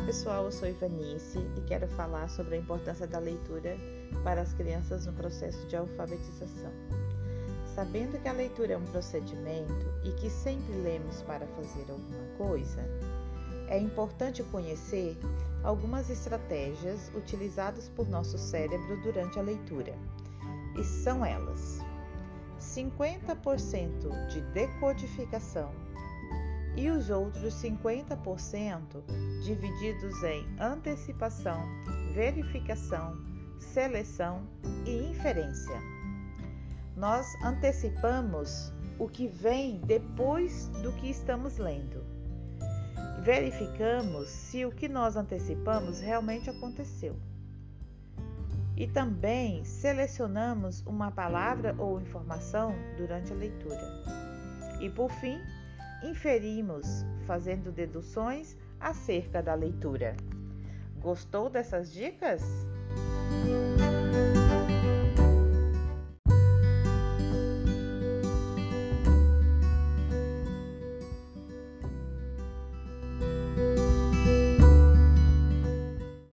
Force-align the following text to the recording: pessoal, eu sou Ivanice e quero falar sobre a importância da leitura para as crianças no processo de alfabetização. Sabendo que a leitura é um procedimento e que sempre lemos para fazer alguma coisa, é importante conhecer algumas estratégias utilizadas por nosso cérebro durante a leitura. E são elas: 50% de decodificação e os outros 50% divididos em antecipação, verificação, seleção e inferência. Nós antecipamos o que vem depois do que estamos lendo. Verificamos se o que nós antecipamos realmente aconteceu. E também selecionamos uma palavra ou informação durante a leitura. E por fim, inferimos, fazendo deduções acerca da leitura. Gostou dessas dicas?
pessoal, 0.00 0.46
eu 0.46 0.50
sou 0.50 0.68
Ivanice 0.68 1.38
e 1.56 1.60
quero 1.60 1.86
falar 1.86 2.28
sobre 2.28 2.56
a 2.56 2.58
importância 2.58 3.06
da 3.06 3.20
leitura 3.20 3.76
para 4.24 4.40
as 4.40 4.52
crianças 4.52 5.06
no 5.06 5.12
processo 5.12 5.64
de 5.68 5.76
alfabetização. 5.76 6.72
Sabendo 7.76 8.20
que 8.20 8.26
a 8.26 8.32
leitura 8.32 8.72
é 8.72 8.76
um 8.76 8.84
procedimento 8.86 9.86
e 10.02 10.10
que 10.14 10.28
sempre 10.28 10.74
lemos 10.74 11.22
para 11.22 11.46
fazer 11.46 11.92
alguma 11.92 12.24
coisa, 12.36 12.84
é 13.68 13.78
importante 13.78 14.42
conhecer 14.42 15.16
algumas 15.62 16.10
estratégias 16.10 17.12
utilizadas 17.14 17.88
por 17.88 18.08
nosso 18.08 18.36
cérebro 18.36 19.00
durante 19.02 19.38
a 19.38 19.42
leitura. 19.42 19.94
E 20.76 20.82
são 20.82 21.24
elas: 21.24 21.78
50% 22.58 24.26
de 24.26 24.40
decodificação 24.40 25.70
e 26.78 26.88
os 26.90 27.10
outros 27.10 27.54
50% 27.54 29.02
divididos 29.42 30.22
em 30.22 30.46
antecipação, 30.60 31.60
verificação, 32.14 33.18
seleção 33.58 34.46
e 34.86 35.10
inferência. 35.10 35.76
Nós 36.96 37.26
antecipamos 37.44 38.72
o 38.96 39.08
que 39.08 39.26
vem 39.26 39.80
depois 39.80 40.68
do 40.80 40.92
que 40.92 41.10
estamos 41.10 41.58
lendo. 41.58 42.04
Verificamos 43.24 44.28
se 44.28 44.64
o 44.64 44.70
que 44.70 44.88
nós 44.88 45.16
antecipamos 45.16 45.98
realmente 45.98 46.48
aconteceu. 46.48 47.16
E 48.76 48.86
também 48.86 49.64
selecionamos 49.64 50.80
uma 50.86 51.10
palavra 51.10 51.74
ou 51.76 52.00
informação 52.00 52.72
durante 52.96 53.32
a 53.32 53.36
leitura. 53.36 53.82
E 54.80 54.88
por 54.88 55.10
fim, 55.10 55.40
inferimos, 56.02 57.04
fazendo 57.26 57.72
deduções 57.72 58.56
acerca 58.80 59.42
da 59.42 59.54
leitura. 59.54 60.16
Gostou 61.00 61.48
dessas 61.48 61.92
dicas? 61.92 62.42